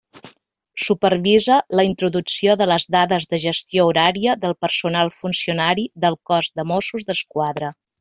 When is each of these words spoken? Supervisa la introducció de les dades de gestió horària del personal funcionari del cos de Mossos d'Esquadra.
Supervisa 0.85 1.57
la 1.81 1.85
introducció 1.89 2.57
de 2.63 2.69
les 2.71 2.87
dades 2.97 3.29
de 3.35 3.41
gestió 3.45 3.87
horària 3.93 4.37
del 4.47 4.59
personal 4.67 5.15
funcionari 5.23 5.89
del 6.07 6.23
cos 6.33 6.53
de 6.59 6.71
Mossos 6.75 7.11
d'Esquadra. 7.11 7.77